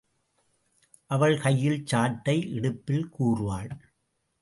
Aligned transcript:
அவள் 1.09 1.37
கையில் 1.39 1.85
சாட்டை 1.85 2.37
இடுப்பில் 2.51 3.07
கூர்வாள்! 3.19 3.71